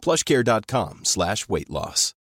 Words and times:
plushcare.com 0.00 1.00
slash 1.04 1.46
weight 1.48 1.68
loss. 1.68 2.14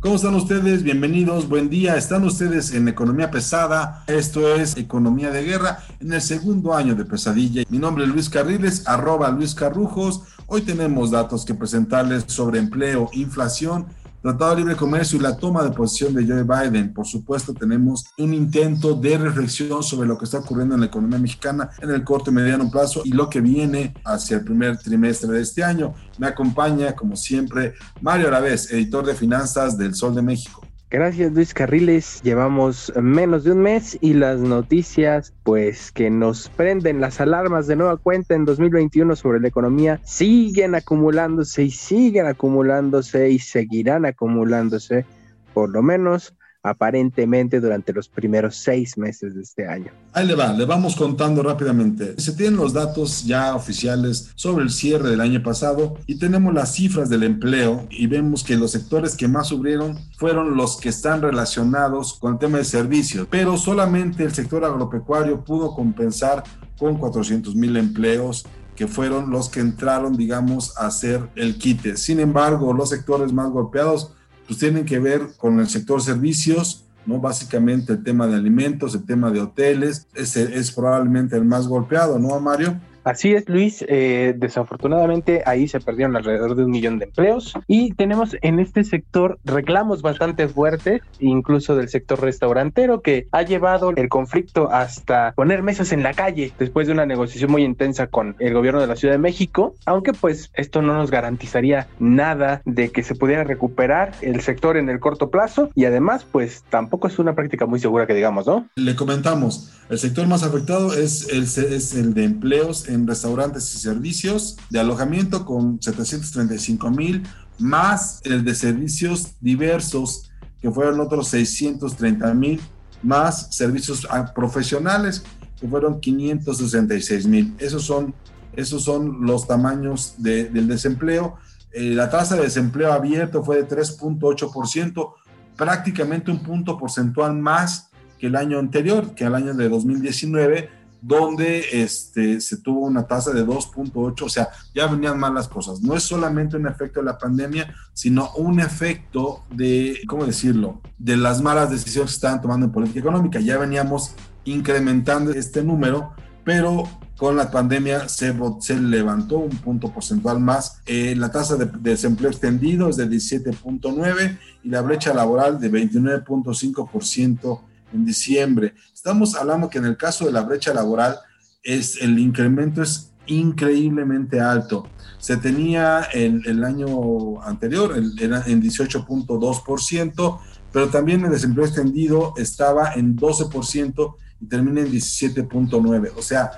¿Cómo 0.00 0.16
están 0.16 0.34
ustedes? 0.34 0.82
Bienvenidos, 0.82 1.48
buen 1.48 1.68
día. 1.68 1.96
Están 1.96 2.24
ustedes 2.24 2.74
en 2.74 2.88
Economía 2.88 3.30
Pesada. 3.30 4.02
Esto 4.06 4.54
es 4.54 4.76
Economía 4.76 5.30
de 5.30 5.44
Guerra 5.44 5.78
en 6.00 6.12
el 6.12 6.20
segundo 6.20 6.74
año 6.74 6.94
de 6.94 7.04
pesadilla. 7.04 7.62
Mi 7.68 7.78
nombre 7.78 8.04
es 8.04 8.10
Luis 8.10 8.28
Carriles, 8.28 8.88
arroba 8.88 9.30
Luis 9.30 9.54
Carrujos. 9.54 10.22
Hoy 10.46 10.62
tenemos 10.62 11.10
datos 11.10 11.44
que 11.44 11.54
presentarles 11.54 12.24
sobre 12.26 12.58
empleo, 12.58 13.10
inflación 13.12 13.86
Tratado 14.22 14.52
de 14.52 14.58
Libre 14.58 14.76
Comercio 14.76 15.18
y 15.18 15.20
la 15.20 15.36
toma 15.36 15.64
de 15.64 15.70
posición 15.70 16.14
de 16.14 16.24
Joe 16.24 16.44
Biden. 16.44 16.94
Por 16.94 17.04
supuesto, 17.04 17.52
tenemos 17.52 18.04
un 18.18 18.32
intento 18.32 18.94
de 18.94 19.18
reflexión 19.18 19.82
sobre 19.82 20.06
lo 20.06 20.16
que 20.16 20.26
está 20.26 20.38
ocurriendo 20.38 20.76
en 20.76 20.80
la 20.82 20.86
economía 20.86 21.18
mexicana 21.18 21.70
en 21.80 21.90
el 21.90 22.04
corto 22.04 22.30
y 22.30 22.34
mediano 22.34 22.70
plazo 22.70 23.02
y 23.04 23.10
lo 23.10 23.28
que 23.28 23.40
viene 23.40 23.94
hacia 24.04 24.36
el 24.36 24.44
primer 24.44 24.78
trimestre 24.78 25.32
de 25.32 25.40
este 25.40 25.64
año. 25.64 25.94
Me 26.18 26.28
acompaña, 26.28 26.94
como 26.94 27.16
siempre, 27.16 27.74
Mario 28.00 28.28
Aravés, 28.28 28.70
editor 28.70 29.04
de 29.04 29.14
finanzas 29.14 29.76
del 29.76 29.92
Sol 29.92 30.14
de 30.14 30.22
México. 30.22 30.64
Gracias 30.92 31.32
Luis 31.32 31.54
Carriles, 31.54 32.20
llevamos 32.22 32.92
menos 33.00 33.44
de 33.44 33.52
un 33.52 33.62
mes 33.62 33.96
y 34.02 34.12
las 34.12 34.40
noticias 34.40 35.32
pues 35.42 35.90
que 35.90 36.10
nos 36.10 36.50
prenden 36.50 37.00
las 37.00 37.18
alarmas 37.18 37.66
de 37.66 37.76
nueva 37.76 37.96
cuenta 37.96 38.34
en 38.34 38.44
2021 38.44 39.16
sobre 39.16 39.40
la 39.40 39.48
economía 39.48 40.00
siguen 40.04 40.74
acumulándose 40.74 41.62
y 41.62 41.70
siguen 41.70 42.26
acumulándose 42.26 43.30
y 43.30 43.38
seguirán 43.38 44.04
acumulándose 44.04 45.06
por 45.54 45.70
lo 45.70 45.82
menos 45.82 46.34
aparentemente 46.62 47.60
durante 47.60 47.92
los 47.92 48.08
primeros 48.08 48.56
seis 48.56 48.96
meses 48.96 49.34
de 49.34 49.42
este 49.42 49.66
año. 49.66 49.90
Ahí 50.12 50.26
le 50.26 50.34
va, 50.34 50.52
le 50.52 50.64
vamos 50.64 50.94
contando 50.94 51.42
rápidamente. 51.42 52.14
Se 52.20 52.32
tienen 52.32 52.56
los 52.56 52.72
datos 52.72 53.24
ya 53.24 53.54
oficiales 53.54 54.30
sobre 54.34 54.64
el 54.64 54.70
cierre 54.70 55.10
del 55.10 55.20
año 55.20 55.42
pasado 55.42 55.98
y 56.06 56.18
tenemos 56.18 56.54
las 56.54 56.74
cifras 56.74 57.08
del 57.08 57.24
empleo 57.24 57.86
y 57.90 58.06
vemos 58.06 58.44
que 58.44 58.56
los 58.56 58.70
sectores 58.70 59.16
que 59.16 59.28
más 59.28 59.48
sufrieron 59.48 59.98
fueron 60.16 60.56
los 60.56 60.76
que 60.76 60.90
están 60.90 61.22
relacionados 61.22 62.14
con 62.14 62.34
el 62.34 62.38
tema 62.38 62.58
de 62.58 62.64
servicios, 62.64 63.26
pero 63.30 63.56
solamente 63.56 64.22
el 64.22 64.32
sector 64.32 64.64
agropecuario 64.64 65.44
pudo 65.44 65.74
compensar 65.74 66.44
con 66.78 66.96
400 66.96 67.54
mil 67.56 67.76
empleos 67.76 68.46
que 68.76 68.86
fueron 68.86 69.30
los 69.30 69.48
que 69.48 69.60
entraron, 69.60 70.16
digamos, 70.16 70.76
a 70.78 70.86
hacer 70.86 71.28
el 71.36 71.58
quite. 71.58 71.96
Sin 71.96 72.20
embargo, 72.20 72.72
los 72.72 72.88
sectores 72.88 73.32
más 73.32 73.50
golpeados 73.50 74.12
pues 74.46 74.58
tienen 74.58 74.84
que 74.84 74.98
ver 74.98 75.28
con 75.36 75.60
el 75.60 75.68
sector 75.68 76.02
servicios, 76.02 76.84
¿no? 77.06 77.20
Básicamente 77.20 77.92
el 77.92 78.02
tema 78.02 78.26
de 78.26 78.36
alimentos, 78.36 78.94
el 78.94 79.04
tema 79.04 79.30
de 79.30 79.40
hoteles, 79.40 80.06
ese 80.14 80.56
es 80.56 80.70
probablemente 80.72 81.36
el 81.36 81.44
más 81.44 81.66
golpeado, 81.66 82.18
¿no, 82.18 82.38
Mario? 82.40 82.80
Así 83.04 83.32
es, 83.32 83.48
Luis. 83.48 83.84
Eh, 83.88 84.34
desafortunadamente 84.36 85.42
ahí 85.46 85.68
se 85.68 85.80
perdieron 85.80 86.16
alrededor 86.16 86.54
de 86.54 86.64
un 86.64 86.70
millón 86.70 86.98
de 86.98 87.06
empleos 87.06 87.54
y 87.66 87.92
tenemos 87.94 88.36
en 88.42 88.60
este 88.60 88.84
sector 88.84 89.38
reclamos 89.44 90.02
bastante 90.02 90.48
fuertes, 90.48 91.02
incluso 91.18 91.76
del 91.76 91.88
sector 91.88 92.20
restaurantero, 92.20 93.00
que 93.00 93.26
ha 93.32 93.42
llevado 93.42 93.92
el 93.96 94.08
conflicto 94.08 94.70
hasta 94.70 95.32
poner 95.32 95.62
mesas 95.62 95.92
en 95.92 96.02
la 96.02 96.14
calle 96.14 96.52
después 96.58 96.86
de 96.86 96.92
una 96.92 97.06
negociación 97.06 97.50
muy 97.50 97.64
intensa 97.64 98.06
con 98.06 98.36
el 98.38 98.54
gobierno 98.54 98.80
de 98.80 98.86
la 98.86 98.96
Ciudad 98.96 99.14
de 99.14 99.18
México, 99.18 99.74
aunque 99.86 100.12
pues 100.12 100.50
esto 100.54 100.82
no 100.82 100.94
nos 100.94 101.10
garantizaría 101.10 101.88
nada 101.98 102.62
de 102.64 102.90
que 102.90 103.02
se 103.02 103.14
pudiera 103.14 103.44
recuperar 103.44 104.12
el 104.20 104.40
sector 104.40 104.76
en 104.76 104.88
el 104.88 105.00
corto 105.00 105.30
plazo 105.30 105.70
y 105.74 105.84
además 105.84 106.24
pues 106.30 106.64
tampoco 106.70 107.08
es 107.08 107.18
una 107.18 107.34
práctica 107.34 107.66
muy 107.66 107.80
segura 107.80 108.06
que 108.06 108.14
digamos, 108.14 108.46
¿no? 108.46 108.68
Le 108.76 108.94
comentamos, 108.94 109.72
el 109.90 109.98
sector 109.98 110.26
más 110.26 110.42
afectado 110.42 110.92
es 110.94 111.28
el, 111.30 111.42
es 111.42 111.94
el 111.94 112.14
de 112.14 112.24
empleos 112.24 112.88
restaurantes 113.06 113.74
y 113.74 113.78
servicios 113.78 114.56
de 114.70 114.80
alojamiento 114.80 115.44
con 115.44 115.80
735 115.80 116.90
mil, 116.90 117.22
más 117.58 118.20
el 118.24 118.44
de 118.44 118.54
servicios 118.54 119.34
diversos, 119.40 120.30
que 120.60 120.70
fueron 120.70 121.00
otros 121.00 121.28
630 121.28 122.34
mil, 122.34 122.60
más 123.02 123.54
servicios 123.54 124.06
profesionales, 124.34 125.24
que 125.60 125.66
fueron 125.68 126.00
566 126.00 127.26
mil. 127.26 127.54
Esos 127.58 127.84
son, 127.84 128.14
esos 128.54 128.84
son 128.84 129.26
los 129.26 129.46
tamaños 129.46 130.14
del 130.18 130.68
desempleo. 130.68 131.36
Eh, 131.72 131.94
la 131.94 132.10
tasa 132.10 132.36
de 132.36 132.42
desempleo 132.42 132.92
abierto 132.92 133.42
fue 133.42 133.62
de 133.62 133.68
3.8%, 133.68 135.14
prácticamente 135.56 136.30
un 136.30 136.42
punto 136.42 136.78
porcentual 136.78 137.36
más 137.36 137.90
que 138.18 138.26
el 138.26 138.36
año 138.36 138.58
anterior, 138.58 139.14
que 139.14 139.24
el 139.24 139.34
año 139.34 139.54
de 139.54 139.68
2019 139.68 140.81
donde 141.02 141.64
este, 141.72 142.40
se 142.40 142.58
tuvo 142.58 142.86
una 142.86 143.08
tasa 143.08 143.32
de 143.32 143.44
2.8, 143.44 144.22
o 144.22 144.28
sea, 144.28 144.48
ya 144.72 144.86
venían 144.86 145.18
mal 145.18 145.34
las 145.34 145.48
cosas. 145.48 145.82
No 145.82 145.96
es 145.96 146.04
solamente 146.04 146.56
un 146.56 146.68
efecto 146.68 147.00
de 147.00 147.06
la 147.06 147.18
pandemia, 147.18 147.74
sino 147.92 148.32
un 148.36 148.60
efecto 148.60 149.42
de, 149.50 150.00
¿cómo 150.06 150.24
decirlo?, 150.24 150.80
de 150.98 151.16
las 151.16 151.42
malas 151.42 151.70
decisiones 151.70 152.12
que 152.12 152.14
estaban 152.14 152.40
tomando 152.40 152.66
en 152.66 152.72
política 152.72 153.00
económica. 153.00 153.40
Ya 153.40 153.58
veníamos 153.58 154.14
incrementando 154.44 155.32
este 155.32 155.64
número, 155.64 156.12
pero 156.44 156.84
con 157.16 157.36
la 157.36 157.50
pandemia 157.50 158.08
se, 158.08 158.32
se 158.60 158.78
levantó 158.78 159.38
un 159.38 159.56
punto 159.56 159.92
porcentual 159.92 160.38
más. 160.38 160.82
Eh, 160.86 161.16
la 161.16 161.32
tasa 161.32 161.56
de, 161.56 161.66
de, 161.66 161.90
desempleo 161.90 162.30
extendido 162.30 162.88
es 162.88 162.96
de 162.96 163.08
17.9 163.08 164.38
y 164.62 164.68
la 164.68 164.82
brecha 164.82 165.12
laboral 165.12 165.58
de 165.58 165.68
29.5% 165.68 167.60
en 167.92 168.04
diciembre. 168.04 168.74
Estamos 168.92 169.34
hablando 169.34 169.68
que 169.68 169.78
en 169.78 169.86
el 169.86 169.96
caso 169.96 170.26
de 170.26 170.32
la 170.32 170.42
brecha 170.42 170.72
laboral, 170.72 171.18
es, 171.62 172.00
el 172.00 172.18
incremento 172.18 172.82
es 172.82 173.12
increíblemente 173.26 174.40
alto. 174.40 174.88
Se 175.18 175.36
tenía 175.36 176.02
el, 176.12 176.64
año 176.64 177.42
anterior 177.42 177.96
el, 177.96 178.12
en 178.20 178.62
18.2%, 178.62 180.38
pero 180.72 180.88
también 180.88 181.24
el 181.24 181.30
desempleo 181.30 181.66
extendido 181.66 182.34
estaba 182.36 182.94
en 182.94 183.16
12% 183.16 184.14
y 184.40 184.46
termina 184.46 184.80
en 184.80 184.90
17.9%. 184.90 186.12
O 186.16 186.22
sea, 186.22 186.50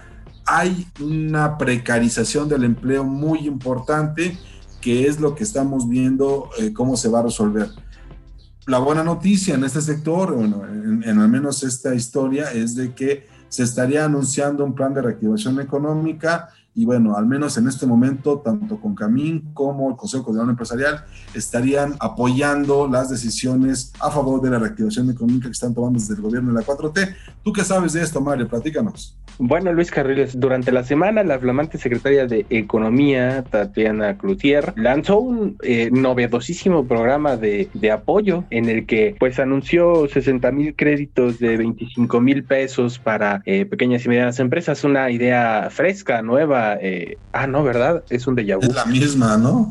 hay 0.46 0.86
una 1.00 1.58
precarización 1.58 2.48
del 2.48 2.64
empleo 2.64 3.04
muy 3.04 3.46
importante 3.46 4.38
que 4.80 5.06
es 5.06 5.18
lo 5.18 5.34
que 5.34 5.44
estamos 5.44 5.88
viendo 5.88 6.50
eh, 6.58 6.72
cómo 6.74 6.96
se 6.96 7.08
va 7.08 7.20
a 7.20 7.22
resolver 7.22 7.70
la 8.66 8.78
buena 8.78 9.04
noticia 9.04 9.54
en 9.54 9.64
este 9.64 9.80
sector, 9.80 10.34
bueno, 10.34 10.64
en, 10.66 11.02
en, 11.04 11.18
al 11.18 11.28
menos 11.28 11.62
esta 11.62 11.94
historia, 11.94 12.52
es 12.52 12.74
de 12.74 12.94
que 12.94 13.26
se 13.48 13.62
estaría 13.62 14.04
anunciando 14.04 14.64
un 14.64 14.74
plan 14.74 14.94
de 14.94 15.02
reactivación 15.02 15.60
económica 15.60 16.48
y 16.74 16.84
bueno, 16.84 17.16
al 17.16 17.26
menos 17.26 17.56
en 17.56 17.68
este 17.68 17.86
momento, 17.86 18.40
tanto 18.40 18.80
con 18.80 18.94
Camín 18.94 19.52
como 19.54 19.90
el 19.90 19.96
Consejo 19.96 20.24
Coordinador 20.24 20.50
Empresarial 20.50 21.04
estarían 21.34 21.94
apoyando 22.00 22.88
las 22.88 23.10
decisiones 23.10 23.92
a 24.00 24.10
favor 24.10 24.40
de 24.40 24.50
la 24.50 24.58
reactivación 24.58 25.10
económica 25.10 25.46
que 25.46 25.52
están 25.52 25.72
tomando 25.72 25.98
desde 25.98 26.14
el 26.14 26.20
gobierno 26.20 26.52
de 26.52 26.60
la 26.60 26.66
4T. 26.66 27.14
¿Tú 27.42 27.52
qué 27.52 27.62
sabes 27.62 27.92
de 27.92 28.02
esto, 28.02 28.20
Mario? 28.20 28.48
Platícanos. 28.48 29.16
Bueno, 29.38 29.72
Luis 29.72 29.90
Carriles, 29.90 30.38
durante 30.38 30.70
la 30.70 30.84
semana 30.84 31.24
la 31.24 31.40
flamante 31.40 31.76
secretaria 31.76 32.26
de 32.26 32.46
Economía, 32.50 33.42
Tatiana 33.42 34.16
Cloutier, 34.16 34.72
lanzó 34.76 35.18
un 35.18 35.56
eh, 35.62 35.90
novedosísimo 35.90 36.86
programa 36.86 37.36
de, 37.36 37.68
de, 37.74 37.90
apoyo 37.90 38.44
en 38.50 38.68
el 38.68 38.86
que 38.86 39.16
pues 39.18 39.40
anunció 39.40 40.06
60 40.06 40.52
mil 40.52 40.76
créditos 40.76 41.40
de 41.40 41.56
25 41.56 42.20
mil 42.20 42.44
pesos 42.44 43.00
para 43.00 43.42
eh, 43.44 43.64
pequeñas 43.64 44.04
y 44.04 44.08
medianas 44.08 44.38
empresas, 44.38 44.84
una 44.84 45.10
idea 45.10 45.68
fresca, 45.70 46.22
nueva, 46.22 46.63
eh, 46.80 47.18
ah, 47.32 47.46
no, 47.46 47.62
¿verdad? 47.62 48.02
Es 48.08 48.26
un 48.26 48.36
déjà 48.36 48.56
vu. 48.56 48.62
Es 48.62 48.74
la 48.74 48.86
misma, 48.86 49.36
¿no? 49.36 49.70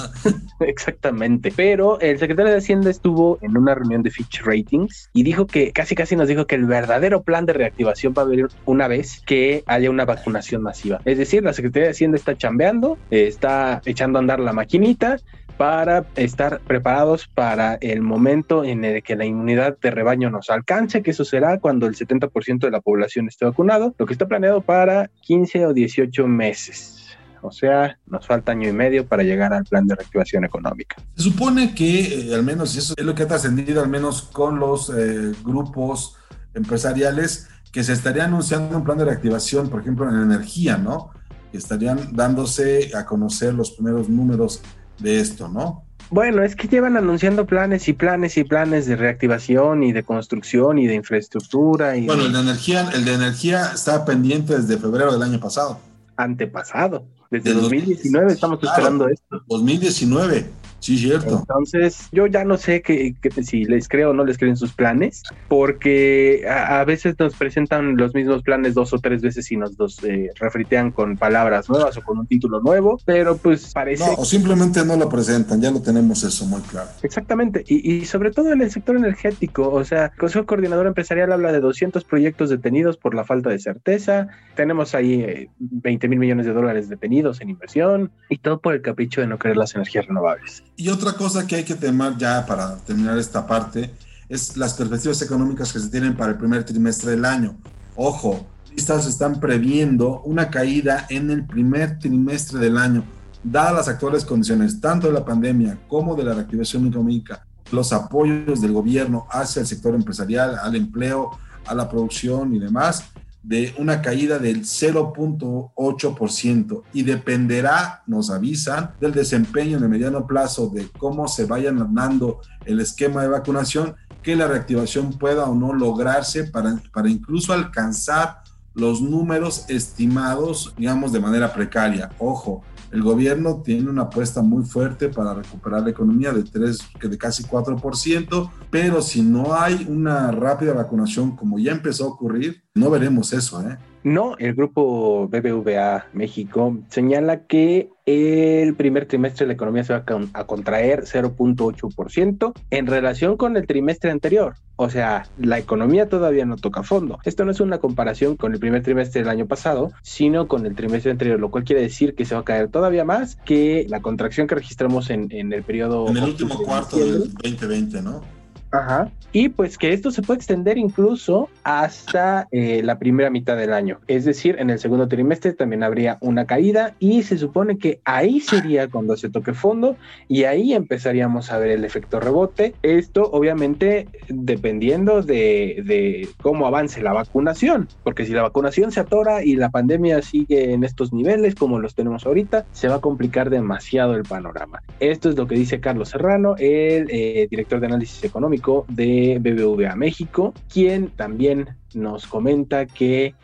Exactamente. 0.60 1.52
Pero 1.54 2.00
el 2.00 2.18
secretario 2.18 2.52
de 2.52 2.58
Hacienda 2.58 2.90
estuvo 2.90 3.38
en 3.42 3.56
una 3.56 3.74
reunión 3.74 4.02
de 4.02 4.10
Fitch 4.10 4.42
Ratings 4.42 5.10
y 5.12 5.22
dijo 5.22 5.46
que 5.46 5.72
casi 5.72 5.94
casi 5.94 6.16
nos 6.16 6.28
dijo 6.28 6.46
que 6.46 6.54
el 6.54 6.64
verdadero 6.64 7.22
plan 7.22 7.46
de 7.46 7.52
reactivación 7.52 8.14
va 8.16 8.22
a 8.22 8.26
venir 8.26 8.48
una 8.66 8.88
vez 8.88 9.22
que 9.26 9.62
haya 9.66 9.90
una 9.90 10.04
vacunación 10.04 10.62
masiva. 10.62 11.00
Es 11.04 11.18
decir, 11.18 11.42
la 11.42 11.52
Secretaría 11.52 11.86
de 11.86 11.92
Hacienda 11.92 12.16
está 12.16 12.36
chambeando, 12.36 12.98
eh, 13.10 13.26
está 13.26 13.80
echando 13.84 14.18
a 14.18 14.20
andar 14.20 14.40
la 14.40 14.52
maquinita 14.52 15.18
para 15.60 16.06
estar 16.16 16.62
preparados 16.62 17.28
para 17.28 17.74
el 17.82 18.00
momento 18.00 18.64
en 18.64 18.82
el 18.82 19.02
que 19.02 19.14
la 19.14 19.26
inmunidad 19.26 19.76
de 19.78 19.90
rebaño 19.90 20.30
nos 20.30 20.48
alcance, 20.48 21.02
que 21.02 21.10
eso 21.10 21.22
será 21.22 21.60
cuando 21.60 21.86
el 21.86 21.94
70% 21.96 22.60
de 22.60 22.70
la 22.70 22.80
población 22.80 23.28
esté 23.28 23.44
vacunado, 23.44 23.94
lo 23.98 24.06
que 24.06 24.14
está 24.14 24.26
planeado 24.26 24.62
para 24.62 25.10
15 25.20 25.66
o 25.66 25.74
18 25.74 26.26
meses. 26.26 27.04
O 27.42 27.52
sea, 27.52 27.98
nos 28.06 28.26
falta 28.26 28.52
año 28.52 28.70
y 28.70 28.72
medio 28.72 29.06
para 29.06 29.22
llegar 29.22 29.52
al 29.52 29.64
plan 29.64 29.86
de 29.86 29.96
reactivación 29.96 30.46
económica. 30.46 30.96
Se 31.14 31.24
supone 31.24 31.74
que, 31.74 32.30
eh, 32.30 32.34
al 32.34 32.42
menos, 32.42 32.74
eso 32.74 32.94
es 32.96 33.04
lo 33.04 33.14
que 33.14 33.24
ha 33.24 33.28
trascendido, 33.28 33.82
al 33.82 33.90
menos 33.90 34.22
con 34.22 34.58
los 34.58 34.88
eh, 34.88 35.34
grupos 35.44 36.16
empresariales, 36.54 37.50
que 37.70 37.84
se 37.84 37.92
estaría 37.92 38.24
anunciando 38.24 38.78
un 38.78 38.84
plan 38.84 38.96
de 38.96 39.04
reactivación, 39.04 39.68
por 39.68 39.82
ejemplo, 39.82 40.08
en 40.08 40.22
energía, 40.22 40.78
¿no? 40.78 41.10
Que 41.52 41.58
estarían 41.58 42.16
dándose 42.16 42.92
a 42.96 43.04
conocer 43.04 43.52
los 43.52 43.72
primeros 43.72 44.08
números 44.08 44.62
de 45.00 45.20
esto, 45.20 45.48
¿no? 45.48 45.84
Bueno, 46.10 46.42
es 46.42 46.56
que 46.56 46.66
llevan 46.66 46.96
anunciando 46.96 47.46
planes 47.46 47.86
y 47.86 47.92
planes 47.92 48.36
y 48.36 48.42
planes 48.42 48.86
de 48.86 48.96
reactivación 48.96 49.84
y 49.84 49.92
de 49.92 50.02
construcción 50.02 50.78
y 50.78 50.88
de 50.88 50.94
infraestructura. 50.94 51.96
Y 51.96 52.06
bueno, 52.06 52.26
el 52.26 52.32
de 52.32 52.40
energía, 52.40 52.90
el 52.92 53.04
de 53.04 53.14
energía 53.14 53.70
está 53.72 54.04
pendiente 54.04 54.58
desde 54.58 54.76
febrero 54.76 55.12
del 55.12 55.22
año 55.22 55.38
pasado. 55.38 55.78
Antepasado. 56.16 57.06
Desde 57.30 57.54
2019 57.54 58.32
estamos 58.32 58.58
esperando 58.60 59.08
esto. 59.08 59.40
2019. 59.46 60.50
Sí, 60.80 60.98
cierto. 60.98 61.38
Entonces, 61.38 62.08
yo 62.10 62.26
ya 62.26 62.44
no 62.44 62.56
sé 62.56 62.82
que, 62.82 63.14
si 63.42 63.64
les 63.64 63.88
creo 63.88 64.10
o 64.10 64.14
no 64.14 64.24
les 64.24 64.38
creen 64.38 64.56
sus 64.56 64.72
planes, 64.72 65.22
porque 65.48 66.44
a, 66.48 66.82
veces 66.84 67.14
nos 67.18 67.34
presentan 67.36 67.96
los 67.96 68.14
mismos 68.14 68.42
planes 68.42 68.74
dos 68.74 68.92
o 68.92 68.98
tres 68.98 69.22
veces 69.22 69.50
y 69.52 69.56
nos 69.56 69.78
los 69.78 70.02
eh, 70.04 70.30
refritean 70.36 70.90
con 70.90 71.16
palabras 71.16 71.68
nuevas 71.68 71.96
o 71.98 72.02
con 72.02 72.18
un 72.18 72.26
título 72.26 72.60
nuevo, 72.60 72.98
pero 73.04 73.36
pues 73.36 73.72
parece... 73.72 74.04
No, 74.04 74.14
o 74.14 74.24
simplemente 74.24 74.84
no 74.84 74.96
lo 74.96 75.08
presentan, 75.08 75.60
ya 75.60 75.70
lo 75.70 75.82
tenemos 75.82 76.24
eso 76.24 76.46
muy 76.46 76.62
claro. 76.62 76.88
Exactamente, 77.02 77.62
y, 77.66 77.96
y 77.96 78.06
sobre 78.06 78.30
todo 78.30 78.52
en 78.52 78.62
el 78.62 78.70
sector 78.70 78.96
energético, 78.96 79.70
o 79.70 79.84
sea, 79.84 80.06
el 80.06 80.18
Consejo 80.18 80.46
Coordinador 80.46 80.86
Empresarial 80.86 81.32
habla 81.32 81.52
de 81.52 81.60
200 81.60 82.04
proyectos 82.04 82.50
detenidos 82.50 82.96
por 82.96 83.14
la 83.14 83.24
falta 83.24 83.50
de 83.50 83.58
certeza, 83.58 84.28
tenemos 84.54 84.94
ahí 84.94 85.48
20 85.58 86.06
eh, 86.06 86.08
mil 86.08 86.18
millones 86.18 86.46
de 86.46 86.52
dólares 86.52 86.88
detenidos 86.88 87.40
en 87.40 87.50
inversión 87.50 88.10
y 88.28 88.38
todo 88.38 88.60
por 88.60 88.74
el 88.74 88.82
capricho 88.82 89.20
de 89.20 89.26
no 89.26 89.38
querer 89.38 89.56
las 89.56 89.74
energías 89.74 90.06
renovables. 90.06 90.64
Y 90.80 90.88
otra 90.88 91.12
cosa 91.12 91.46
que 91.46 91.56
hay 91.56 91.64
que 91.64 91.74
temer 91.74 92.16
ya 92.16 92.46
para 92.46 92.76
terminar 92.78 93.18
esta 93.18 93.46
parte 93.46 93.90
es 94.30 94.56
las 94.56 94.72
perspectivas 94.72 95.20
económicas 95.20 95.74
que 95.74 95.78
se 95.78 95.90
tienen 95.90 96.16
para 96.16 96.32
el 96.32 96.38
primer 96.38 96.64
trimestre 96.64 97.10
del 97.10 97.26
año. 97.26 97.54
Ojo, 97.96 98.46
listas 98.74 99.06
están 99.06 99.40
previendo 99.40 100.22
una 100.22 100.48
caída 100.48 101.04
en 101.10 101.30
el 101.30 101.44
primer 101.44 101.98
trimestre 101.98 102.60
del 102.60 102.78
año, 102.78 103.04
dadas 103.44 103.74
las 103.74 103.88
actuales 103.88 104.24
condiciones, 104.24 104.80
tanto 104.80 105.08
de 105.08 105.12
la 105.12 105.22
pandemia 105.22 105.78
como 105.86 106.16
de 106.16 106.24
la 106.24 106.32
reactivación 106.32 106.86
económica, 106.86 107.44
los 107.72 107.92
apoyos 107.92 108.62
del 108.62 108.72
gobierno 108.72 109.26
hacia 109.30 109.60
el 109.60 109.66
sector 109.66 109.94
empresarial, 109.94 110.56
al 110.62 110.76
empleo, 110.76 111.32
a 111.66 111.74
la 111.74 111.90
producción 111.90 112.54
y 112.54 112.58
demás 112.58 113.04
de 113.42 113.74
una 113.78 114.02
caída 114.02 114.38
del 114.38 114.62
0.8% 114.62 116.82
y 116.92 117.02
dependerá, 117.02 118.02
nos 118.06 118.30
avisan, 118.30 118.92
del 119.00 119.12
desempeño 119.12 119.78
en 119.78 119.84
el 119.84 119.88
mediano 119.88 120.26
plazo 120.26 120.68
de 120.68 120.88
cómo 120.98 121.28
se 121.28 121.46
vayan 121.46 121.94
dando 121.94 122.40
el 122.64 122.80
esquema 122.80 123.22
de 123.22 123.28
vacunación, 123.28 123.94
que 124.22 124.36
la 124.36 124.46
reactivación 124.46 125.18
pueda 125.18 125.44
o 125.44 125.54
no 125.54 125.72
lograrse 125.72 126.44
para, 126.44 126.78
para 126.92 127.08
incluso 127.08 127.54
alcanzar 127.54 128.42
los 128.74 129.00
números 129.00 129.64
estimados, 129.68 130.74
digamos, 130.76 131.12
de 131.12 131.20
manera 131.20 131.52
precaria. 131.52 132.10
Ojo, 132.18 132.62
el 132.92 133.02
gobierno 133.02 133.62
tiene 133.62 133.88
una 133.88 134.02
apuesta 134.02 134.42
muy 134.42 134.64
fuerte 134.64 135.08
para 135.08 135.34
recuperar 135.34 135.82
la 135.82 135.90
economía 135.90 136.32
de 136.32 136.42
3, 136.42 136.78
de 137.02 137.18
casi 137.18 137.44
4%, 137.44 138.50
pero 138.70 139.00
si 139.02 139.22
no 139.22 139.54
hay 139.54 139.86
una 139.88 140.30
rápida 140.32 140.72
vacunación 140.72 141.36
como 141.36 141.58
ya 141.58 141.72
empezó 141.72 142.04
a 142.04 142.08
ocurrir, 142.08 142.62
no 142.74 142.90
veremos 142.90 143.32
eso, 143.32 143.62
¿eh? 143.62 143.78
No, 144.02 144.36
el 144.38 144.54
grupo 144.54 145.28
BBVA 145.28 146.06
México 146.14 146.78
señala 146.88 147.44
que 147.46 147.90
el 148.06 148.74
primer 148.74 149.06
trimestre 149.06 149.46
la 149.46 149.52
economía 149.52 149.84
se 149.84 149.92
va 149.92 150.04
a 150.32 150.44
contraer 150.44 151.02
0.8% 151.04 152.52
en 152.70 152.86
relación 152.86 153.36
con 153.36 153.56
el 153.56 153.66
trimestre 153.66 154.10
anterior. 154.10 154.54
O 154.76 154.88
sea, 154.88 155.26
la 155.38 155.58
economía 155.58 156.08
todavía 156.08 156.46
no 156.46 156.56
toca 156.56 156.82
fondo. 156.82 157.18
Esto 157.24 157.44
no 157.44 157.50
es 157.50 157.60
una 157.60 157.78
comparación 157.78 158.36
con 158.36 158.54
el 158.54 158.58
primer 158.58 158.82
trimestre 158.82 159.20
del 159.20 159.28
año 159.28 159.46
pasado, 159.46 159.92
sino 160.02 160.48
con 160.48 160.64
el 160.64 160.74
trimestre 160.74 161.10
anterior, 161.10 161.38
lo 161.38 161.50
cual 161.50 161.64
quiere 161.64 161.82
decir 161.82 162.14
que 162.14 162.24
se 162.24 162.34
va 162.34 162.40
a 162.40 162.44
caer 162.44 162.68
todavía 162.68 163.04
más 163.04 163.36
que 163.44 163.84
la 163.88 164.00
contracción 164.00 164.46
que 164.46 164.54
registramos 164.54 165.10
en, 165.10 165.30
en 165.30 165.52
el 165.52 165.62
periodo... 165.62 166.08
En 166.08 166.16
el 166.16 166.24
último 166.24 166.56
cuarto 166.62 166.96
del 166.96 167.34
2020, 167.34 168.00
¿no? 168.00 168.39
Ajá. 168.72 169.10
Y 169.32 169.48
pues 169.48 169.78
que 169.78 169.92
esto 169.92 170.10
se 170.10 170.22
puede 170.22 170.38
extender 170.38 170.76
incluso 170.76 171.48
hasta 171.62 172.48
eh, 172.50 172.82
la 172.82 172.98
primera 172.98 173.30
mitad 173.30 173.56
del 173.56 173.72
año. 173.72 174.00
Es 174.08 174.24
decir, 174.24 174.56
en 174.58 174.70
el 174.70 174.80
segundo 174.80 175.06
trimestre 175.06 175.52
también 175.52 175.84
habría 175.84 176.18
una 176.20 176.46
caída 176.46 176.94
y 176.98 177.22
se 177.22 177.38
supone 177.38 177.78
que 177.78 178.00
ahí 178.04 178.40
sería 178.40 178.88
cuando 178.88 179.16
se 179.16 179.30
toque 179.30 179.54
fondo 179.54 179.96
y 180.26 180.44
ahí 180.44 180.74
empezaríamos 180.74 181.52
a 181.52 181.58
ver 181.58 181.70
el 181.70 181.84
efecto 181.84 182.18
rebote. 182.18 182.74
Esto 182.82 183.30
obviamente 183.30 184.08
dependiendo 184.28 185.22
de, 185.22 186.28
cómo 186.42 186.66
avance 186.66 187.00
la 187.00 187.12
vacunación, 187.12 187.88
porque 188.02 188.26
si 188.26 188.32
la 188.32 188.42
vacunación 188.42 188.90
se 188.90 189.00
atora 189.00 189.44
y 189.44 189.54
la 189.54 189.70
pandemia 189.70 190.22
sigue 190.22 190.72
en 190.72 190.82
estos 190.82 191.12
niveles 191.12 191.54
como 191.54 191.78
los 191.78 191.94
tenemos 191.94 192.26
ahorita, 192.26 192.66
se 192.72 192.88
va 192.88 192.96
a 192.96 193.00
complicar 193.00 193.50
demasiado 193.50 194.16
el 194.16 194.24
panorama. 194.24 194.82
Esto 194.98 195.30
es 195.30 195.36
lo 195.36 195.46
que 195.46 195.54
dice 195.54 195.80
Carlos 195.80 196.10
Serrano, 196.10 196.56
el 196.58 197.06
eh, 197.10 197.46
director 197.48 197.78
de 197.80 197.86
análisis 197.86 198.24
económico 198.24 198.59
de 198.88 199.38
BBVA 199.40 199.96
México, 199.96 200.54
quien 200.72 201.08
también 201.10 201.76
nos 201.94 202.26
comenta 202.26 202.86
que 202.86 203.34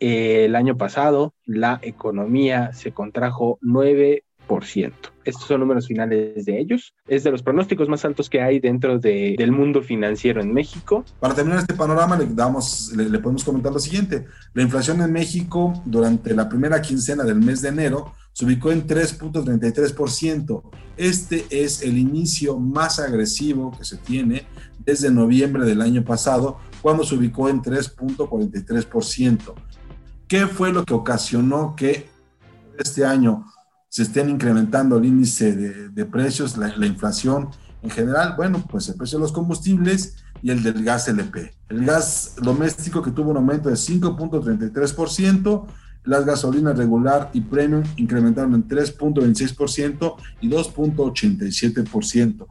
eh, 0.00 0.44
el 0.44 0.56
año 0.56 0.76
pasado 0.76 1.32
la 1.46 1.78
economía 1.82 2.72
se 2.72 2.92
contrajo 2.92 3.58
9%. 3.62 4.22
Estos 5.24 5.48
son 5.48 5.60
números 5.60 5.88
finales 5.88 6.44
de 6.44 6.60
ellos. 6.60 6.94
Es 7.08 7.24
de 7.24 7.32
los 7.32 7.42
pronósticos 7.42 7.88
más 7.88 8.04
altos 8.04 8.30
que 8.30 8.40
hay 8.40 8.60
dentro 8.60 8.98
del 8.98 9.50
mundo 9.50 9.82
financiero 9.82 10.40
en 10.40 10.52
México. 10.52 11.04
Para 11.18 11.34
terminar 11.34 11.60
este 11.60 11.74
panorama, 11.74 12.16
le, 12.16 12.26
damos, 12.26 12.92
le 12.94 13.18
podemos 13.18 13.42
comentar 13.42 13.72
lo 13.72 13.80
siguiente. 13.80 14.26
La 14.54 14.62
inflación 14.62 15.00
en 15.00 15.12
México 15.12 15.82
durante 15.84 16.32
la 16.34 16.48
primera 16.48 16.80
quincena 16.80 17.24
del 17.24 17.36
mes 17.36 17.62
de 17.62 17.70
enero 17.70 18.12
se 18.32 18.44
ubicó 18.44 18.70
en 18.70 18.86
3.33%. 18.86 20.62
Este 20.96 21.46
es 21.50 21.82
el 21.82 21.98
inicio 21.98 22.58
más 22.58 23.00
agresivo 23.00 23.76
que 23.76 23.84
se 23.84 23.96
tiene 23.96 24.46
desde 24.86 25.10
noviembre 25.10 25.66
del 25.66 25.82
año 25.82 26.04
pasado, 26.04 26.58
cuando 26.80 27.04
se 27.04 27.16
ubicó 27.16 27.48
en 27.48 27.60
3.43%. 27.60 29.54
¿Qué 30.28 30.46
fue 30.46 30.72
lo 30.72 30.84
que 30.84 30.94
ocasionó 30.94 31.74
que 31.76 32.08
este 32.78 33.04
año 33.04 33.44
se 33.88 34.04
estén 34.04 34.30
incrementando 34.30 34.96
el 34.96 35.04
índice 35.04 35.54
de, 35.54 36.04
precios, 36.06 36.56
la, 36.56 36.74
la, 36.76 36.86
inflación 36.86 37.50
en 37.82 37.90
general? 37.90 38.34
Bueno, 38.36 38.64
pues 38.70 38.88
el 38.88 38.94
precio 38.94 39.18
de 39.18 39.22
los 39.22 39.32
combustibles 39.32 40.16
y 40.42 40.50
el 40.50 40.62
del 40.62 40.84
gas 40.84 41.08
LP. 41.08 41.52
El 41.68 41.84
gas 41.84 42.36
doméstico 42.40 43.02
que 43.02 43.10
tuvo 43.10 43.30
un 43.30 43.38
aumento 43.38 43.68
de 43.68 43.74
5.33%, 43.74 45.66
las 46.04 46.24
gasolinas 46.24 46.78
regular 46.78 47.30
y 47.32 47.40
premium 47.40 47.82
incrementaron 47.96 48.54
en 48.54 48.68
3.26% 48.68 50.14
y 50.40 50.48
2.87%. 50.48 52.46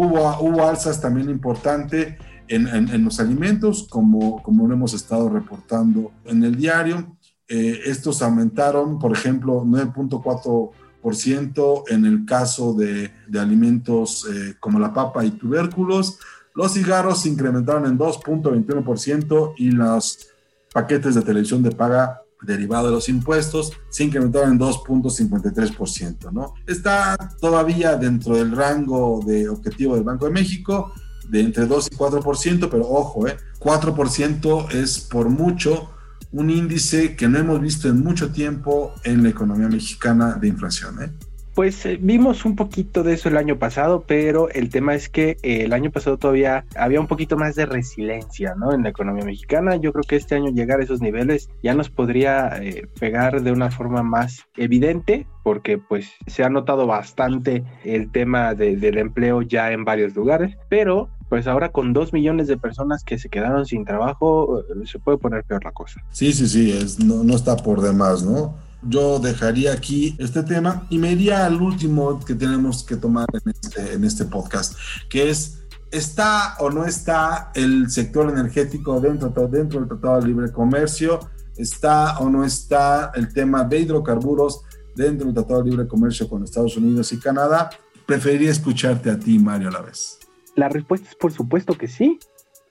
Hubo, 0.00 0.62
alzas 0.62 1.00
también 1.00 1.28
importantes 1.28 2.14
en, 2.46 2.68
en, 2.68 3.04
los 3.04 3.18
alimentos, 3.18 3.88
como, 3.90 4.40
como 4.44 4.68
lo 4.68 4.74
hemos 4.74 4.94
estado 4.94 5.28
reportando 5.28 6.12
en 6.24 6.44
el 6.44 6.54
diario. 6.54 7.16
Eh, 7.48 7.80
estos 7.86 8.22
aumentaron, 8.22 9.00
por 9.00 9.10
ejemplo, 9.10 9.64
9.4% 9.64 11.82
en 11.88 12.04
el 12.04 12.24
caso 12.24 12.74
de, 12.74 13.10
de 13.26 13.40
alimentos 13.40 14.24
eh, 14.32 14.54
como 14.60 14.78
la 14.78 14.94
papa 14.94 15.24
y 15.24 15.32
tubérculos. 15.32 16.20
Los 16.54 16.74
cigarros 16.74 17.22
se 17.22 17.30
incrementaron 17.30 17.84
en 17.86 17.98
2.21% 17.98 19.54
y 19.56 19.72
los 19.72 20.28
paquetes 20.72 21.16
de 21.16 21.22
televisión 21.22 21.64
de 21.64 21.72
paga 21.72 22.22
derivado 22.42 22.86
de 22.86 22.92
los 22.92 23.08
impuestos 23.08 23.72
se 23.88 24.04
incrementaron 24.04 24.52
en 24.52 24.58
2.53%, 24.58 26.32
¿no? 26.32 26.54
Está 26.66 27.16
todavía 27.40 27.96
dentro 27.96 28.36
del 28.36 28.52
rango 28.52 29.22
de 29.26 29.48
objetivo 29.48 29.94
del 29.94 30.04
Banco 30.04 30.26
de 30.26 30.32
México 30.32 30.92
de 31.28 31.40
entre 31.40 31.66
2 31.66 31.88
y 31.92 31.96
4%, 31.96 32.68
pero 32.70 32.88
ojo, 32.88 33.26
¿eh? 33.26 33.36
4% 33.58 34.70
es 34.72 35.00
por 35.00 35.28
mucho 35.28 35.90
un 36.32 36.50
índice 36.50 37.16
que 37.16 37.28
no 37.28 37.38
hemos 37.38 37.60
visto 37.60 37.88
en 37.88 38.02
mucho 38.02 38.30
tiempo 38.30 38.94
en 39.04 39.22
la 39.22 39.30
economía 39.30 39.68
mexicana 39.68 40.34
de 40.34 40.48
inflación, 40.48 41.02
¿eh? 41.02 41.12
Pues 41.58 41.84
eh, 41.86 41.98
vimos 42.00 42.44
un 42.44 42.54
poquito 42.54 43.02
de 43.02 43.14
eso 43.14 43.28
el 43.28 43.36
año 43.36 43.58
pasado, 43.58 44.04
pero 44.06 44.48
el 44.48 44.70
tema 44.70 44.94
es 44.94 45.08
que 45.08 45.38
eh, 45.42 45.64
el 45.64 45.72
año 45.72 45.90
pasado 45.90 46.16
todavía 46.16 46.64
había 46.76 47.00
un 47.00 47.08
poquito 47.08 47.36
más 47.36 47.56
de 47.56 47.66
resiliencia, 47.66 48.54
¿no? 48.54 48.72
En 48.72 48.84
la 48.84 48.90
economía 48.90 49.24
mexicana. 49.24 49.74
Yo 49.74 49.92
creo 49.92 50.04
que 50.04 50.14
este 50.14 50.36
año 50.36 50.52
llegar 50.52 50.78
a 50.78 50.84
esos 50.84 51.00
niveles 51.00 51.50
ya 51.60 51.74
nos 51.74 51.90
podría 51.90 52.62
eh, 52.62 52.86
pegar 53.00 53.42
de 53.42 53.50
una 53.50 53.72
forma 53.72 54.04
más 54.04 54.44
evidente, 54.56 55.26
porque 55.42 55.78
pues 55.78 56.12
se 56.28 56.44
ha 56.44 56.48
notado 56.48 56.86
bastante 56.86 57.64
el 57.82 58.12
tema 58.12 58.54
del 58.54 58.96
empleo 58.96 59.42
ya 59.42 59.72
en 59.72 59.84
varios 59.84 60.14
lugares, 60.14 60.56
pero 60.68 61.08
pues 61.28 61.48
ahora 61.48 61.72
con 61.72 61.92
dos 61.92 62.12
millones 62.12 62.46
de 62.46 62.56
personas 62.56 63.02
que 63.02 63.18
se 63.18 63.30
quedaron 63.30 63.66
sin 63.66 63.84
trabajo, 63.84 64.62
se 64.84 65.00
puede 65.00 65.18
poner 65.18 65.42
peor 65.42 65.64
la 65.64 65.72
cosa. 65.72 66.00
Sí, 66.10 66.32
sí, 66.32 66.46
sí, 66.46 66.70
es, 66.70 67.00
no, 67.00 67.24
no 67.24 67.34
está 67.34 67.56
por 67.56 67.80
demás, 67.80 68.22
¿no? 68.22 68.67
Yo 68.82 69.18
dejaría 69.18 69.72
aquí 69.72 70.16
este 70.18 70.42
tema 70.42 70.86
y 70.90 70.98
me 70.98 71.12
iría 71.12 71.46
al 71.46 71.60
último 71.60 72.20
que 72.24 72.34
tenemos 72.34 72.84
que 72.84 72.96
tomar 72.96 73.26
en 73.32 73.50
este, 73.50 74.06
este 74.06 74.24
podcast, 74.24 74.76
que 75.08 75.30
es, 75.30 75.64
¿está 75.90 76.56
o 76.58 76.70
no 76.70 76.84
está 76.84 77.50
el 77.54 77.90
sector 77.90 78.30
energético 78.30 79.00
dentro, 79.00 79.30
dentro 79.48 79.80
del 79.80 79.88
Tratado 79.88 80.20
de 80.20 80.28
Libre 80.28 80.52
Comercio? 80.52 81.20
¿Está 81.56 82.18
o 82.18 82.30
no 82.30 82.44
está 82.44 83.10
el 83.14 83.32
tema 83.32 83.64
de 83.64 83.80
hidrocarburos 83.80 84.62
dentro 84.94 85.26
del 85.26 85.34
Tratado 85.34 85.62
de 85.62 85.70
Libre 85.70 85.88
Comercio 85.88 86.28
con 86.28 86.44
Estados 86.44 86.76
Unidos 86.76 87.12
y 87.12 87.18
Canadá? 87.18 87.70
Preferiría 88.06 88.50
escucharte 88.50 89.10
a 89.10 89.18
ti, 89.18 89.38
Mario, 89.38 89.68
a 89.68 89.72
la 89.72 89.82
vez. 89.82 90.18
La 90.54 90.68
respuesta 90.68 91.08
es 91.10 91.16
por 91.16 91.32
supuesto 91.32 91.76
que 91.76 91.88
sí. 91.88 92.18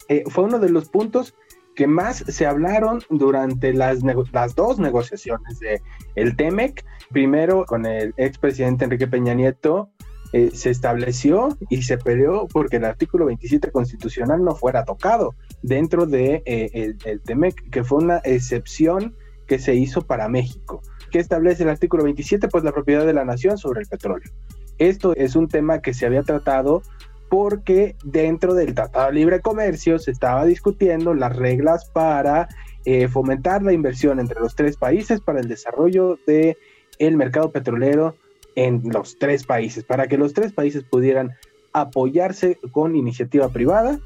Eh, 0.09 0.23
fue 0.29 0.45
uno 0.45 0.59
de 0.59 0.69
los 0.69 0.87
puntos 0.87 1.33
que 1.77 1.85
más 1.85 2.25
se 2.27 2.47
hablaron 2.47 3.03
durante 3.11 3.71
las, 3.71 3.99
las 4.33 4.55
dos 4.55 4.79
negociaciones 4.79 5.59
de 5.59 5.79
el 6.15 6.35
TEMEC. 6.35 6.83
Primero 7.11 7.65
con 7.65 7.85
el 7.85 8.15
expresidente 8.17 8.83
Enrique 8.83 9.05
Peña 9.05 9.35
Nieto 9.35 9.91
eh, 10.33 10.49
se 10.53 10.71
estableció 10.71 11.49
y 11.69 11.83
se 11.83 11.99
peleó 11.99 12.47
porque 12.47 12.77
el 12.77 12.85
artículo 12.85 13.27
27 13.27 13.71
constitucional 13.71 14.43
no 14.43 14.55
fuera 14.55 14.85
tocado 14.85 15.35
dentro 15.61 16.07
de 16.07 16.41
eh, 16.47 16.95
el, 17.05 17.21
TEMEC, 17.21 17.69
que 17.69 17.83
fue 17.83 17.99
una 17.99 18.17
excepción 18.23 19.15
que 19.45 19.59
se 19.59 19.75
hizo 19.75 20.01
para 20.01 20.27
México. 20.27 20.81
¿Qué 21.11 21.19
establece 21.19 21.61
el 21.61 21.69
artículo 21.69 22.03
27? 22.05 22.47
Pues 22.47 22.63
la 22.63 22.71
propiedad 22.71 23.05
de 23.05 23.13
la 23.13 23.23
nación 23.23 23.59
sobre 23.59 23.81
el 23.81 23.87
petróleo. 23.87 24.31
Esto 24.79 25.15
es 25.15 25.35
un 25.35 25.47
tema 25.47 25.79
que 25.79 25.93
se 25.93 26.07
había 26.07 26.23
tratado 26.23 26.81
porque 27.29 27.95
dentro 28.03 28.53
del 28.53 28.73
Tratado 28.73 29.07
de 29.07 29.13
Libre 29.13 29.41
Comercio 29.41 29.99
se 29.99 30.11
estaba 30.11 30.45
discutiendo 30.45 31.13
las 31.13 31.35
reglas 31.35 31.85
para 31.85 32.47
eh, 32.85 33.07
fomentar 33.07 33.63
la 33.63 33.73
inversión 33.73 34.19
entre 34.19 34.39
los 34.39 34.55
tres 34.55 34.77
países 34.77 35.19
para 35.19 35.39
el 35.39 35.47
desarrollo 35.47 36.17
del 36.25 36.57
el 36.99 37.17
mercado 37.17 37.51
petrolero 37.51 38.15
en 38.55 38.81
los 38.85 39.19
tres 39.19 39.45
países, 39.45 39.83
para 39.83 40.07
que 40.07 40.17
los 40.17 40.33
tres 40.33 40.51
países 40.51 40.83
pudieran 40.83 41.33
apoyarse 41.73 42.57
con 42.71 42.95
iniciativa 42.95 43.49
privada 43.49 43.99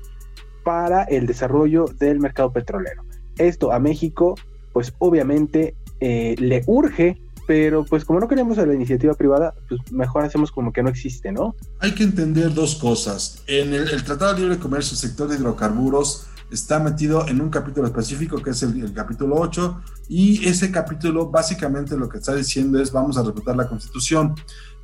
para 0.64 1.04
el 1.04 1.26
desarrollo 1.26 1.86
del 1.86 2.20
mercado 2.20 2.52
petrolero. 2.52 3.04
Esto 3.38 3.72
a 3.72 3.80
México, 3.80 4.36
pues 4.74 4.94
obviamente 5.00 5.76
eh, 6.02 6.36
le 6.38 6.64
urge 6.66 7.18
pero 7.52 7.84
pues 7.84 8.06
como 8.06 8.18
no 8.22 8.30
queremos 8.30 8.58
a 8.60 8.66
la 8.66 8.74
iniciativa 8.74 9.14
privada, 9.14 9.54
pues 9.68 9.82
mejor 9.92 10.24
hacemos 10.24 10.54
como 10.54 10.72
que 10.72 10.82
no 10.82 10.88
existe, 10.88 11.34
¿no? 11.34 11.54
Hay 11.80 11.94
que 11.94 12.04
entender 12.04 12.54
dos 12.54 12.76
cosas. 12.76 13.44
En 13.46 13.74
el, 13.74 14.06
Tratado 14.06 14.36
de 14.36 14.40
Libre 14.40 14.58
Comercio, 14.58 14.94
el 14.94 15.00
sector 15.00 15.28
de 15.28 15.36
hidrocarburos 15.36 16.28
está 16.50 16.80
metido 16.80 17.28
en 17.28 17.42
un 17.42 17.50
capítulo 17.50 17.88
específico 17.88 18.42
que 18.42 18.52
es 18.52 18.64
el, 18.64 18.94
capítulo 18.94 19.36
8 19.36 19.82
y 20.08 20.48
ese 20.48 20.72
capítulo 20.72 21.30
básicamente 21.30 21.98
lo 21.98 22.08
que 22.08 22.20
está 22.20 22.34
diciendo 22.34 22.80
es 22.80 22.90
vamos 22.90 23.18
a 23.18 23.24
respetar 23.24 23.58
la 23.58 23.68
constitución. 23.68 24.34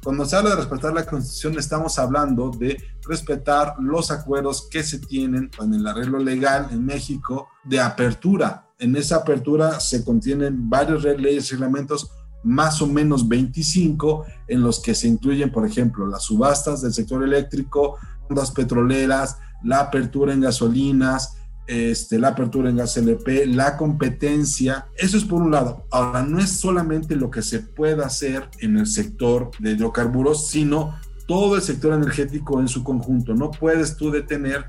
Cuando 0.04 0.26
se 0.26 0.36
habla 0.36 0.50
de 0.50 0.58
respetar 0.58 0.92
la 0.94 1.06
constitución 1.06 1.58
estamos 1.58 1.98
hablando 1.98 2.52
de 2.52 2.84
respetar 3.08 3.76
los 3.80 4.12
acuerdos 4.12 4.68
que 4.70 4.84
se 4.84 5.00
tienen 5.00 5.50
en 5.58 5.74
el 5.74 5.88
arreglo 5.88 6.20
legal 6.20 6.68
en 6.72 6.86
México 6.86 7.48
de 7.64 7.80
apertura. 7.80 8.66
En 8.78 8.94
esa 8.98 9.16
apertura 9.16 9.80
se 9.80 10.04
contienen 10.04 10.70
varios 10.70 11.06
leyes 11.06 11.48
y 11.48 11.52
reglamentos 11.54 12.12
más 12.48 12.82
o 12.82 12.88
menos 12.88 13.28
25 13.28 14.26
en 14.48 14.62
los 14.62 14.80
que 14.80 14.96
se 14.96 15.08
incluyen, 15.08 15.52
por 15.52 15.66
ejemplo, 15.66 16.08
las 16.08 16.24
subastas 16.24 16.82
del 16.82 16.94
sector 16.94 17.24
eléctrico, 17.24 17.98
ondas 18.30 18.52
petroleras, 18.52 19.38
la 19.64 19.82
apertura 19.82 20.34
en 20.34 20.42
gasolinas, 20.42 21.34
este, 21.68 22.18
la 22.18 22.30
apertura 22.30 22.70
en 22.70 22.78
gas 22.78 22.96
LP, 22.96 23.46
la 23.48 23.76
competencia. 23.76 24.88
Eso 24.96 25.18
es 25.18 25.26
por 25.26 25.42
un 25.42 25.52
lado. 25.52 25.86
Ahora, 25.92 26.24
no 26.24 26.40
es 26.40 26.52
solamente 26.52 27.18
lo 27.18 27.30
que 27.30 27.42
se 27.42 27.60
puede 27.60 28.04
hacer 28.04 28.50
en 28.60 28.78
el 28.78 28.88
sector 28.88 29.52
de 29.60 29.72
hidrocarburos, 29.72 30.48
sino 30.48 30.96
todo 31.28 31.58
el 31.58 31.62
sector 31.62 31.94
energético 31.94 32.62
en 32.62 32.70
su 32.70 32.84
conjunto. 32.84 33.36
No 33.36 33.52
puedes 33.52 33.98
tú 33.98 34.12
detener, 34.12 34.68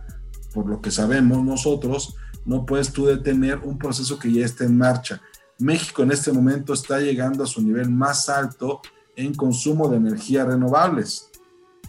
por 0.52 0.66
lo 0.66 0.80
que 0.80 0.90
sabemos 0.90 1.44
nosotros, 1.44 2.16
no 2.44 2.66
puedes 2.66 2.92
tú 2.92 3.06
detener 3.06 3.58
un 3.58 3.78
proceso 3.78 4.18
que 4.18 4.32
ya 4.32 4.44
está 4.44 4.64
en 4.64 4.76
marcha. 4.76 5.20
México 5.58 6.04
en 6.04 6.12
este 6.12 6.32
momento 6.32 6.72
está 6.72 7.00
llegando 7.00 7.42
a 7.42 7.46
su 7.46 7.60
nivel 7.60 7.90
más 7.90 8.28
alto 8.28 8.80
en 9.16 9.34
consumo 9.34 9.88
de 9.88 9.96
energías 9.96 10.46
renovables, 10.46 11.30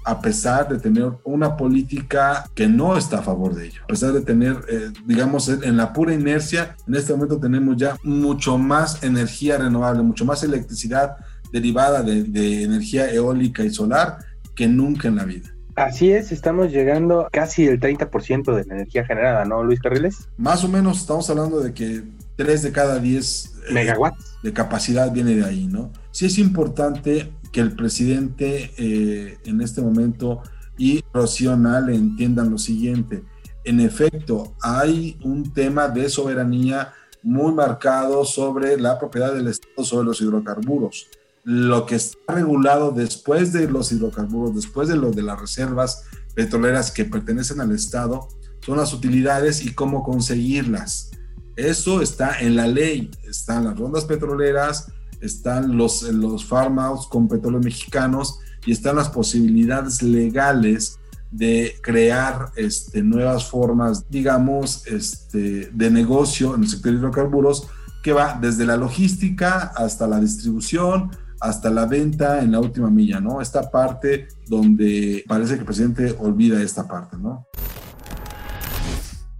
a 0.03 0.19
pesar 0.19 0.67
de 0.67 0.79
tener 0.79 1.11
una 1.23 1.55
política 1.55 2.49
que 2.55 2.67
no 2.67 2.97
está 2.97 3.19
a 3.19 3.21
favor 3.21 3.53
de 3.53 3.67
ello, 3.67 3.83
a 3.83 3.87
pesar 3.87 4.13
de 4.13 4.21
tener, 4.21 4.57
eh, 4.69 4.91
digamos, 5.05 5.49
en 5.49 5.77
la 5.77 5.93
pura 5.93 6.13
inercia, 6.13 6.75
en 6.87 6.95
este 6.95 7.13
momento 7.13 7.39
tenemos 7.39 7.77
ya 7.77 7.95
mucho 8.03 8.57
más 8.57 9.03
energía 9.03 9.59
renovable, 9.59 10.01
mucho 10.01 10.25
más 10.25 10.41
electricidad 10.43 11.17
derivada 11.53 12.01
de, 12.01 12.23
de 12.23 12.63
energía 12.63 13.11
eólica 13.11 13.63
y 13.63 13.69
solar 13.69 14.17
que 14.55 14.67
nunca 14.67 15.07
en 15.07 15.17
la 15.17 15.25
vida. 15.25 15.49
Así 15.75 16.11
es, 16.11 16.31
estamos 16.31 16.71
llegando 16.71 17.27
casi 17.31 17.67
el 17.67 17.79
30% 17.79 18.55
de 18.55 18.65
la 18.65 18.73
energía 18.73 19.05
generada, 19.05 19.45
¿no, 19.45 19.63
Luis 19.63 19.79
Carriles? 19.79 20.27
Más 20.37 20.63
o 20.63 20.67
menos 20.67 20.99
estamos 20.99 21.29
hablando 21.29 21.61
de 21.61 21.73
que 21.73 22.03
3 22.39 22.61
de 22.61 22.71
cada 22.71 22.99
10 22.99 23.53
eh, 23.67 23.73
megawatts 23.73 24.37
de 24.41 24.53
capacidad 24.53 25.11
viene 25.11 25.35
de 25.35 25.43
ahí, 25.43 25.67
¿no? 25.67 25.91
Sí 26.11 26.25
es 26.25 26.37
importante 26.37 27.33
que 27.51 27.59
el 27.59 27.75
presidente 27.75 28.71
eh, 28.77 29.37
en 29.43 29.59
este 29.59 29.81
momento 29.81 30.41
y 30.77 31.03
Rocío 31.13 31.51
entiendan 31.51 32.49
lo 32.49 32.57
siguiente. 32.57 33.23
En 33.65 33.81
efecto, 33.81 34.55
hay 34.61 35.19
un 35.21 35.51
tema 35.53 35.89
de 35.89 36.07
soberanía 36.07 36.93
muy 37.23 37.51
marcado 37.51 38.23
sobre 38.23 38.79
la 38.79 38.97
propiedad 38.97 39.33
del 39.33 39.49
Estado 39.49 39.83
sobre 39.83 40.05
los 40.05 40.21
hidrocarburos. 40.21 41.09
Lo 41.43 41.85
que 41.85 41.95
está 41.95 42.35
regulado 42.35 42.91
después 42.91 43.51
de 43.51 43.67
los 43.67 43.91
hidrocarburos, 43.91 44.55
después 44.55 44.87
de 44.87 44.95
lo 44.95 45.11
de 45.11 45.23
las 45.23 45.41
reservas 45.41 46.05
petroleras 46.35 46.89
que 46.89 47.03
pertenecen 47.03 47.59
al 47.59 47.73
Estado, 47.73 48.29
son 48.65 48.77
las 48.77 48.93
utilidades 48.93 49.65
y 49.65 49.73
cómo 49.73 50.03
conseguirlas. 50.03 51.11
Eso 51.59 52.01
está 52.01 52.39
en 52.39 52.55
la 52.55 52.67
ley, 52.67 53.11
están 53.27 53.65
las 53.65 53.77
rondas 53.77 54.05
petroleras, 54.05 54.89
están 55.19 55.75
los, 55.75 56.03
los 56.03 56.45
farm 56.45 56.79
outs 56.79 57.05
con 57.07 57.27
petróleo 57.27 57.59
mexicanos 57.59 58.39
y 58.65 58.71
están 58.71 58.95
las 58.95 59.09
posibilidades 59.09 60.01
legales 60.01 60.99
de 61.31 61.75
crear 61.83 62.53
este, 62.55 63.03
nuevas 63.03 63.49
formas, 63.49 64.09
digamos, 64.09 64.87
este, 64.87 65.69
de 65.73 65.91
negocio 65.91 66.55
en 66.55 66.63
el 66.63 66.69
sector 66.69 66.93
de 66.93 66.97
hidrocarburos 66.99 67.67
que 68.03 68.13
va 68.13 68.39
desde 68.39 68.65
la 68.65 68.77
logística 68.77 69.73
hasta 69.75 70.07
la 70.07 70.21
distribución, 70.21 71.11
hasta 71.41 71.69
la 71.69 71.85
venta 71.85 72.39
en 72.41 72.53
la 72.53 72.61
última 72.61 72.89
milla, 72.89 73.19
¿no? 73.19 73.41
Esta 73.41 73.69
parte 73.69 74.29
donde 74.47 75.25
parece 75.27 75.55
que 75.55 75.59
el 75.59 75.65
presidente 75.65 76.15
olvida 76.19 76.61
esta 76.61 76.87
parte, 76.87 77.17
¿no? 77.17 77.47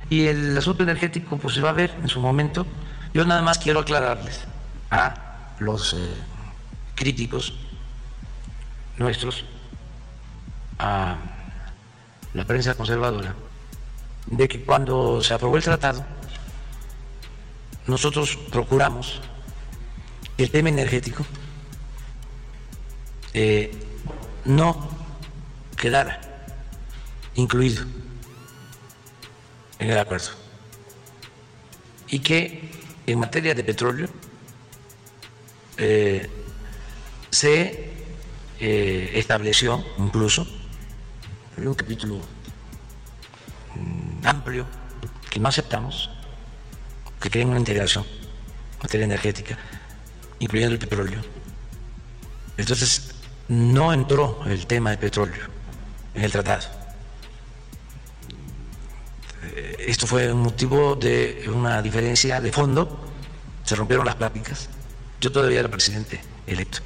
Y 0.10 0.28
el 0.28 0.58
asunto 0.58 0.84
energético 0.84 1.38
pues 1.38 1.54
se 1.54 1.62
va 1.62 1.70
a 1.70 1.74
ver 1.74 1.96
en 2.02 2.08
su 2.08 2.20
momento. 2.20 2.66
Yo 3.14 3.26
nada 3.26 3.42
más 3.42 3.60
quiero 3.60 3.82
aclararles 3.82 4.42
a 4.90 5.54
los 5.60 5.94
eh, 5.94 5.98
críticos 6.96 7.54
nuestros, 8.98 9.46
a 10.78 11.16
la 12.34 12.46
prensa 12.46 12.76
conservadora, 12.76 13.34
de 14.28 14.48
que 14.48 14.64
cuando 14.64 15.22
se 15.22 15.34
aprobó 15.34 15.58
el 15.58 15.64
tratado, 15.64 16.06
nosotros 17.88 18.38
procuramos 18.52 19.22
que 20.38 20.44
el 20.44 20.52
tema 20.52 20.70
energético 20.70 21.26
eh, 23.34 23.72
no 24.46 24.90
quedara 25.76 26.20
incluido 27.36 27.86
en 29.80 29.90
el 29.90 29.98
acuerdo. 29.98 30.30
Y 32.10 32.20
que 32.20 32.70
en 33.08 33.20
materia 33.20 33.56
de 33.56 33.64
petróleo 33.64 34.10
eh, 35.78 36.30
se 37.32 37.94
eh, 38.60 39.12
estableció 39.16 39.84
incluso 39.98 40.46
un 41.58 41.74
capítulo 41.74 42.20
mm, 43.76 44.28
amplio 44.28 44.66
que 45.30 45.40
no 45.40 45.50
aceptamos, 45.50 46.10
que 47.22 47.30
creen 47.30 47.50
una 47.50 47.60
integración 47.60 48.06
en 48.06 48.80
materia 48.82 49.06
energética, 49.06 49.58
incluyendo 50.40 50.74
el 50.74 50.80
petróleo. 50.80 51.20
Entonces, 52.58 53.16
no 53.48 53.94
entró 53.94 54.42
el 54.46 54.66
tema 54.68 54.92
de 54.92 54.98
petróleo 54.98 55.46
en 56.14 56.24
el 56.24 56.32
tratado. 56.32 56.79
Esto 59.90 60.08
fue 60.08 60.32
un 60.32 60.42
motivo 60.42 60.96
de 60.96 61.50
una 61.54 61.82
diferencia 61.82 62.42
de 62.42 62.52
fondo, 62.52 63.00
se 63.64 63.76
rompieron 63.76 64.06
las 64.06 64.16
pláticas. 64.16 64.70
Yo 65.22 65.32
todavía 65.32 65.60
era 65.60 65.70
presidente 65.70 66.22
electo, 66.48 66.80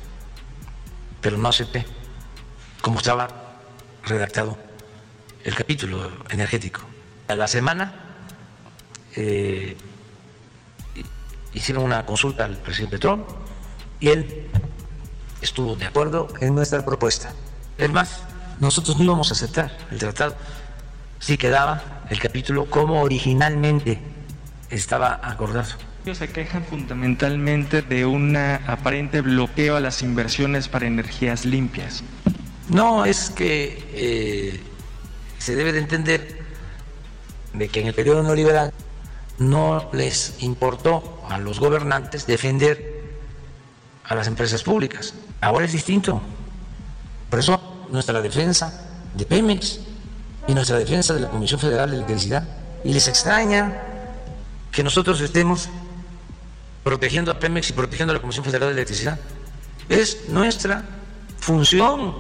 pero 1.22 1.38
no 1.38 1.50
acepté 1.50 1.86
como 2.82 3.00
estaba 3.00 3.60
redactado 4.04 4.58
el 5.44 5.56
capítulo 5.56 6.12
energético. 6.30 6.82
A 7.28 7.36
la 7.36 7.48
semana 7.48 7.94
eh, 9.16 9.78
hicieron 11.54 11.84
una 11.84 12.06
consulta 12.06 12.46
al 12.46 12.58
presidente 12.58 13.00
Trump 13.00 13.28
y 14.00 14.10
él 14.10 14.50
estuvo 15.42 15.76
de 15.76 15.86
acuerdo 15.86 16.28
en 16.42 16.56
nuestra 16.56 16.84
propuesta. 16.84 17.34
Es 17.78 17.92
más, 17.92 18.22
nosotros 18.60 18.98
no 18.98 19.04
íbamos 19.04 19.30
a 19.30 19.34
aceptar 19.34 19.78
el 19.92 20.00
tratado 20.00 20.36
si 21.20 21.38
quedaba 21.38 21.93
el 22.10 22.20
capítulo 22.20 22.70
como 22.70 23.02
originalmente 23.02 24.00
estaba 24.70 25.20
acordado. 25.24 25.74
Ellos 26.04 26.18
se 26.18 26.30
quejan 26.30 26.66
fundamentalmente 26.66 27.82
de 27.82 28.06
un 28.06 28.36
aparente 28.36 29.22
bloqueo 29.22 29.78
a 29.78 29.80
las 29.80 30.02
inversiones 30.02 30.68
para 30.68 30.86
energías 30.86 31.46
limpias. 31.46 32.04
No, 32.70 33.06
es 33.06 33.30
que 33.30 33.84
eh, 33.94 34.60
se 35.38 35.56
debe 35.56 35.72
de 35.72 35.80
entender 35.80 36.44
de 37.54 37.70
que 37.70 37.82
en 37.82 37.88
el 37.88 37.94
periodo 37.94 38.24
neoliberal 38.24 38.74
no 39.38 39.90
les 39.94 40.42
importó 40.42 41.22
a 41.30 41.38
los 41.38 41.60
gobernantes 41.60 42.28
defender 42.28 43.04
a 44.04 44.16
las 44.16 44.28
empresas 44.28 44.64
públicas. 44.64 45.14
Ahora 45.40 45.66
es 45.66 45.72
distinto. 45.72 46.22
Por 47.30 47.40
eso 47.40 47.86
nuestra 47.90 48.22
defensa 48.22 48.90
de 49.16 49.26
Pemex 49.26 49.80
y 50.48 50.54
nuestra 50.54 50.78
defensa 50.78 51.14
de 51.14 51.22
la 51.22 51.30
Comisión 51.30 51.60
Federal 51.60 51.90
de 51.90 51.98
Electricidad. 51.98 52.44
Y 52.84 52.94
les 52.94 53.08
extraña 53.08 53.82
que 54.72 54.84
nosotros 54.84 55.22
estemos 55.22 55.70
protegiendo 56.84 57.32
a 57.32 57.40
Pemex 57.40 57.70
y 57.70 57.74
protegiendo 57.74 58.12
a 58.12 58.16
la 58.16 58.22
Comisión 58.22 58.44
Federal 58.44 58.70
de 58.70 58.74
Electricidad. 58.74 59.20
Es 59.88 60.30
nuestra 60.30 60.84
función. 61.40 62.14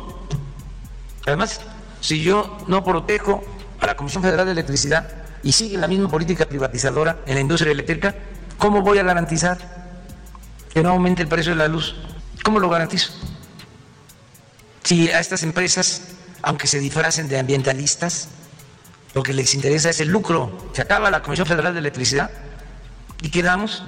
Además, 1.26 1.62
si 2.00 2.22
yo 2.22 2.58
no 2.68 2.84
protejo 2.84 3.44
a 3.80 3.88
la 3.88 3.96
Comisión 3.96 4.24
Federal 4.24 4.46
de 4.46 4.54
Electricidad 4.54 5.10
y 5.44 5.52
sigue 5.52 5.78
la 5.78 5.88
misma 5.88 6.08
política 6.08 6.46
privatizadora 6.46 7.20
en 7.26 7.36
la 7.36 7.42
industria 7.42 7.72
eléctrica, 7.72 8.16
¿cómo 8.58 8.82
voy 8.82 9.00
a 9.00 9.04
garantizar 9.04 9.58
que 10.74 10.82
no 10.82 10.90
aumente 10.90 11.22
el 11.22 11.28
precio 11.28 11.52
de 11.52 11.58
la 11.58 11.68
luz? 11.68 11.96
¿Cómo 12.44 12.60
lo 12.60 12.70
garantizo? 12.70 13.12
Si 14.84 15.10
a 15.10 15.20
estas 15.20 15.44
empresas, 15.44 16.13
aunque 16.44 16.68
se 16.68 16.80
disfracen 16.80 17.28
de 17.30 17.40
ambientalistas, 17.40 18.28
lo 19.16 19.24
que 19.24 19.34
les 19.34 19.56
interesa 19.56 19.90
es 19.90 20.00
el 20.02 20.10
lucro. 20.10 20.70
Se 20.74 20.82
acaba 20.82 21.10
la 21.10 21.22
Comisión 21.22 21.48
Federal 21.48 21.74
de 21.74 21.80
Electricidad 21.80 22.30
y 23.22 23.30
quedamos 23.30 23.84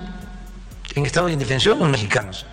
en 0.96 1.06
estado 1.06 1.28
de 1.28 1.34
indefensión 1.34 1.78
los 1.78 1.90
mexicanos. 1.90 2.46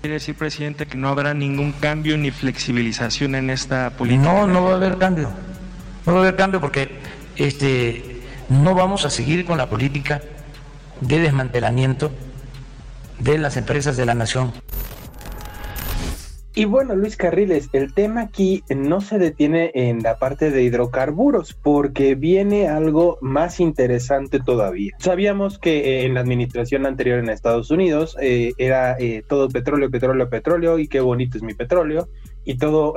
¿Quiere 0.00 0.14
decir, 0.14 0.34
presidente, 0.36 0.86
que 0.86 0.96
no 0.96 1.08
habrá 1.08 1.34
ningún 1.34 1.72
cambio 1.72 2.18
ni 2.18 2.30
flexibilización 2.30 3.34
en 3.34 3.50
esta 3.50 3.90
política? 3.90 4.22
No, 4.22 4.46
no 4.46 4.64
va 4.64 4.72
a 4.72 4.76
haber 4.76 4.98
cambio. 4.98 5.30
No 6.04 6.12
va 6.12 6.18
a 6.18 6.22
haber 6.22 6.36
cambio 6.36 6.60
porque 6.60 6.98
este, 7.36 8.22
no 8.48 8.74
vamos 8.74 9.04
a 9.04 9.10
seguir 9.10 9.44
con 9.44 9.58
la 9.58 9.68
política 9.68 10.20
de 11.00 11.20
desmantelamiento 11.20 12.10
de 13.20 13.38
las 13.38 13.56
empresas 13.56 13.96
de 13.96 14.06
la 14.06 14.14
nación. 14.14 14.52
Y 16.58 16.64
bueno, 16.64 16.96
Luis 16.96 17.16
Carriles, 17.16 17.68
el 17.72 17.94
tema 17.94 18.22
aquí 18.22 18.64
no 18.68 19.00
se 19.00 19.20
detiene 19.20 19.70
en 19.74 20.02
la 20.02 20.18
parte 20.18 20.50
de 20.50 20.64
hidrocarburos 20.64 21.54
porque 21.54 22.16
viene 22.16 22.66
algo 22.66 23.16
más 23.20 23.60
interesante 23.60 24.40
todavía. 24.40 24.92
Sabíamos 24.98 25.60
que 25.60 25.78
eh, 25.78 26.04
en 26.04 26.14
la 26.14 26.20
administración 26.20 26.84
anterior 26.84 27.20
en 27.20 27.28
Estados 27.28 27.70
Unidos 27.70 28.16
eh, 28.20 28.54
era 28.58 28.96
eh, 28.98 29.22
todo 29.28 29.48
petróleo, 29.48 29.88
petróleo, 29.88 30.28
petróleo 30.28 30.80
y 30.80 30.88
qué 30.88 30.98
bonito 30.98 31.38
es 31.38 31.44
mi 31.44 31.54
petróleo 31.54 32.08
y 32.44 32.56
todo, 32.56 32.94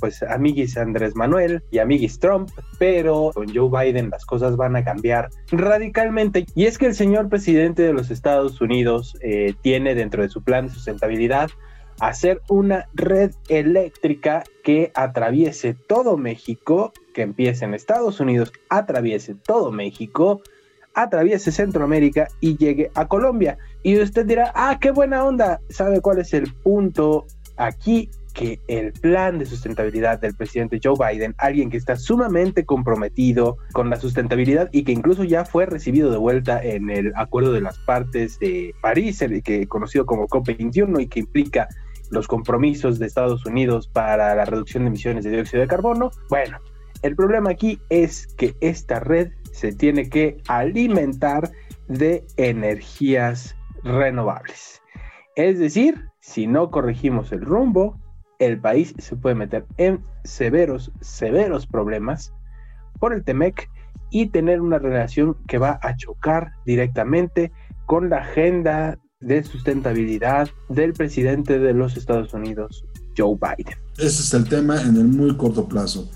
pues 0.00 0.22
amiguis 0.24 0.76
Andrés 0.76 1.14
Manuel 1.14 1.62
y 1.70 1.78
amiguis 1.78 2.18
Trump, 2.18 2.48
pero 2.78 3.30
con 3.34 3.54
Joe 3.54 3.68
Biden 3.70 4.08
las 4.10 4.24
cosas 4.24 4.56
van 4.56 4.74
a 4.74 4.82
cambiar 4.82 5.28
radicalmente. 5.52 6.46
Y 6.54 6.64
es 6.64 6.78
que 6.78 6.86
el 6.86 6.94
señor 6.94 7.28
presidente 7.28 7.82
de 7.82 7.92
los 7.92 8.10
Estados 8.10 8.58
Unidos 8.62 9.14
tiene 9.60 9.94
dentro 9.94 10.22
de 10.22 10.30
su 10.30 10.42
plan 10.42 10.68
de 10.68 10.72
sustentabilidad 10.72 11.50
hacer 12.00 12.42
una 12.48 12.88
red 12.94 13.32
eléctrica 13.48 14.44
que 14.62 14.92
atraviese 14.94 15.74
todo 15.74 16.16
México, 16.16 16.92
que 17.14 17.22
empiece 17.22 17.64
en 17.64 17.74
Estados 17.74 18.20
Unidos, 18.20 18.52
atraviese 18.68 19.34
todo 19.34 19.72
México, 19.72 20.42
atraviese 20.96 21.52
Centroamérica 21.52 22.28
y 22.40 22.56
llegue 22.56 22.90
a 22.94 23.06
Colombia. 23.06 23.58
Y 23.82 24.00
usted 24.00 24.26
dirá, 24.26 24.50
ah, 24.54 24.78
qué 24.80 24.90
buena 24.90 25.24
onda. 25.24 25.60
¿Sabe 25.68 26.00
cuál 26.00 26.18
es 26.18 26.34
el 26.34 26.52
punto 26.52 27.26
aquí? 27.56 28.10
Que 28.32 28.60
el 28.68 28.92
plan 28.92 29.38
de 29.38 29.46
sustentabilidad 29.46 30.20
del 30.20 30.34
presidente 30.34 30.80
Joe 30.82 30.94
Biden, 30.98 31.34
alguien 31.38 31.70
que 31.70 31.76
está 31.76 31.96
sumamente 31.96 32.66
comprometido 32.66 33.56
con 33.72 33.88
la 33.88 33.96
sustentabilidad 33.96 34.68
y 34.72 34.84
que 34.84 34.92
incluso 34.92 35.24
ya 35.24 35.44
fue 35.44 35.64
recibido 35.64 36.10
de 36.10 36.18
vuelta 36.18 36.62
en 36.62 36.90
el 36.90 37.12
acuerdo 37.16 37.52
de 37.52 37.62
las 37.62 37.78
partes 37.78 38.38
de 38.38 38.74
París, 38.82 39.22
el 39.22 39.42
que 39.42 39.66
conocido 39.68 40.04
como 40.04 40.28
COP21 40.28 41.02
y 41.02 41.06
que 41.06 41.20
implica 41.20 41.68
los 42.10 42.28
compromisos 42.28 42.98
de 42.98 43.06
Estados 43.06 43.44
Unidos 43.46 43.88
para 43.88 44.34
la 44.34 44.44
reducción 44.44 44.84
de 44.84 44.88
emisiones 44.88 45.24
de 45.24 45.30
dióxido 45.30 45.62
de 45.62 45.68
carbono. 45.68 46.10
Bueno, 46.28 46.58
el 47.02 47.16
problema 47.16 47.50
aquí 47.50 47.80
es 47.88 48.26
que 48.36 48.56
esta 48.60 49.00
red 49.00 49.32
se 49.52 49.72
tiene 49.72 50.08
que 50.08 50.38
alimentar 50.48 51.50
de 51.88 52.26
energías 52.36 53.56
renovables. 53.82 54.82
Es 55.36 55.58
decir, 55.58 56.06
si 56.20 56.46
no 56.46 56.70
corregimos 56.70 57.32
el 57.32 57.42
rumbo, 57.42 57.98
el 58.38 58.60
país 58.60 58.94
se 58.98 59.16
puede 59.16 59.34
meter 59.34 59.66
en 59.76 60.02
severos, 60.24 60.92
severos 61.00 61.66
problemas 61.66 62.32
por 62.98 63.12
el 63.12 63.24
TEMEC 63.24 63.70
y 64.10 64.26
tener 64.30 64.60
una 64.60 64.78
relación 64.78 65.36
que 65.46 65.58
va 65.58 65.78
a 65.82 65.96
chocar 65.96 66.52
directamente 66.64 67.52
con 67.86 68.10
la 68.10 68.18
agenda 68.18 68.98
de 69.20 69.42
sustentabilidad 69.42 70.50
del 70.68 70.92
presidente 70.92 71.58
de 71.58 71.72
los 71.72 71.96
Estados 71.96 72.34
Unidos, 72.34 72.84
Joe 73.16 73.36
Biden. 73.36 73.78
Ese 73.96 74.22
es 74.22 74.34
el 74.34 74.46
tema 74.46 74.80
en 74.82 74.96
el 74.96 75.04
muy 75.04 75.34
corto 75.36 75.66
plazo. 75.66 76.10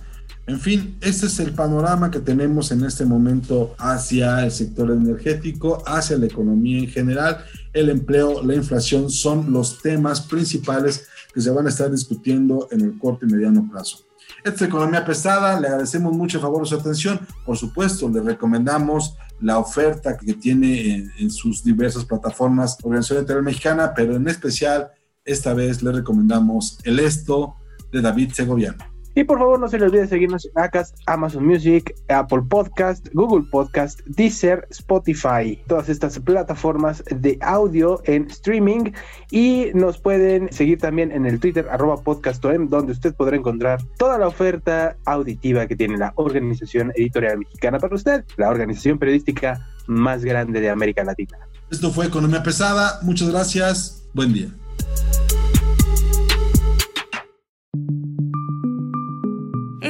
En 0.46 0.60
fin, 0.60 0.98
este 1.00 1.26
es 1.26 1.38
el 1.38 1.54
panorama 1.54 2.10
que 2.10 2.18
tenemos 2.18 2.72
en 2.72 2.84
este 2.84 3.06
momento 3.06 3.74
hacia 3.78 4.44
el 4.44 4.50
sector 4.50 4.90
energético, 4.90 5.82
hacia 5.86 6.18
la 6.18 6.26
economía 6.26 6.80
en 6.80 6.88
general. 6.88 7.38
El 7.72 7.88
empleo, 7.88 8.42
la 8.42 8.54
inflación 8.54 9.10
son 9.10 9.52
los 9.52 9.80
temas 9.80 10.20
principales 10.22 11.06
que 11.32 11.40
se 11.40 11.50
van 11.50 11.66
a 11.66 11.68
estar 11.70 11.90
discutiendo 11.90 12.68
en 12.70 12.80
el 12.80 12.98
corto 12.98 13.26
y 13.26 13.32
mediano 13.32 13.66
plazo. 13.70 13.98
Esta 14.44 14.64
es 14.64 14.68
Economía 14.68 15.04
Pesada, 15.04 15.58
le 15.60 15.68
agradecemos 15.68 16.16
mucho 16.16 16.38
a 16.38 16.42
favor 16.42 16.62
de 16.62 16.68
su 16.68 16.74
atención. 16.74 17.20
Por 17.46 17.56
supuesto, 17.56 18.08
le 18.08 18.20
recomendamos 18.20 19.16
la 19.40 19.58
oferta 19.58 20.16
que 20.16 20.34
tiene 20.34 21.10
en, 21.18 21.30
sus 21.30 21.64
diversas 21.64 22.04
plataformas 22.04 22.76
Organización 22.82 23.20
Interior 23.20 23.42
Mexicana, 23.42 23.92
pero 23.94 24.16
en 24.16 24.28
especial 24.28 24.90
esta 25.24 25.54
vez 25.54 25.82
le 25.82 25.92
recomendamos 25.92 26.78
El 26.84 26.98
Esto 26.98 27.56
de 27.92 28.00
David 28.00 28.32
Segoviano. 28.32 28.89
Y 29.14 29.24
por 29.24 29.38
favor 29.38 29.58
no 29.58 29.68
se 29.68 29.78
les 29.78 29.88
olvide 29.88 30.06
seguirnos 30.06 30.46
en 30.46 30.62
Acast, 30.62 30.96
Amazon 31.06 31.44
Music, 31.44 31.94
Apple 32.08 32.42
Podcast, 32.48 33.08
Google 33.12 33.44
Podcast, 33.50 34.00
Deezer, 34.06 34.66
Spotify, 34.70 35.60
todas 35.66 35.88
estas 35.88 36.18
plataformas 36.20 37.02
de 37.10 37.36
audio 37.40 38.00
en 38.04 38.28
streaming 38.30 38.92
y 39.30 39.66
nos 39.74 39.98
pueden 39.98 40.52
seguir 40.52 40.78
también 40.78 41.10
en 41.12 41.26
el 41.26 41.40
Twitter 41.40 41.66
arroba 41.70 41.96
podcastom 42.02 42.68
donde 42.68 42.92
usted 42.92 43.14
podrá 43.14 43.36
encontrar 43.36 43.80
toda 43.98 44.18
la 44.18 44.28
oferta 44.28 44.96
auditiva 45.04 45.66
que 45.66 45.76
tiene 45.76 45.98
la 45.98 46.12
Organización 46.16 46.92
Editorial 46.94 47.38
Mexicana 47.38 47.78
para 47.78 47.94
usted, 47.94 48.24
la 48.36 48.48
organización 48.48 48.98
periodística 48.98 49.66
más 49.86 50.24
grande 50.24 50.60
de 50.60 50.70
América 50.70 51.02
Latina. 51.02 51.38
Esto 51.70 51.90
fue 51.90 52.06
Economía 52.06 52.42
Pesada, 52.42 53.00
muchas 53.02 53.30
gracias, 53.30 54.08
buen 54.12 54.32
día. 54.32 54.48